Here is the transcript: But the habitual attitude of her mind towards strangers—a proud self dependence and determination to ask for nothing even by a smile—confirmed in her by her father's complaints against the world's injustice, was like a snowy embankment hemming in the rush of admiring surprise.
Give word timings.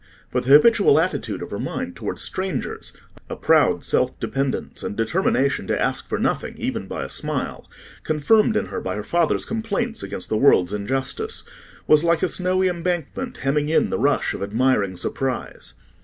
But 0.31 0.45
the 0.45 0.53
habitual 0.53 0.99
attitude 0.99 1.43
of 1.43 1.51
her 1.51 1.59
mind 1.59 1.95
towards 1.95 2.23
strangers—a 2.23 3.35
proud 3.35 3.83
self 3.83 4.19
dependence 4.19 4.81
and 4.81 4.97
determination 4.97 5.67
to 5.67 5.79
ask 5.79 6.07
for 6.09 6.17
nothing 6.17 6.57
even 6.57 6.87
by 6.87 7.03
a 7.03 7.07
smile—confirmed 7.07 8.57
in 8.57 8.65
her 8.65 8.81
by 8.81 8.95
her 8.95 9.03
father's 9.03 9.45
complaints 9.45 10.01
against 10.01 10.27
the 10.29 10.37
world's 10.37 10.73
injustice, 10.73 11.43
was 11.85 12.03
like 12.03 12.23
a 12.23 12.29
snowy 12.29 12.67
embankment 12.67 13.37
hemming 13.45 13.69
in 13.69 13.91
the 13.91 13.99
rush 13.99 14.33
of 14.33 14.41
admiring 14.41 14.97
surprise. 14.97 15.75